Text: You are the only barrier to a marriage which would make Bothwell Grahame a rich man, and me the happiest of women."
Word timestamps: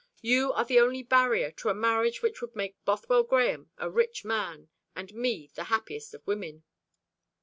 You 0.23 0.51
are 0.53 0.65
the 0.65 0.79
only 0.79 1.03
barrier 1.03 1.51
to 1.51 1.69
a 1.69 1.75
marriage 1.75 2.23
which 2.23 2.41
would 2.41 2.55
make 2.55 2.83
Bothwell 2.85 3.21
Grahame 3.23 3.67
a 3.77 3.87
rich 3.91 4.25
man, 4.25 4.67
and 4.95 5.13
me 5.13 5.51
the 5.53 5.65
happiest 5.65 6.15
of 6.15 6.25
women." 6.25 6.63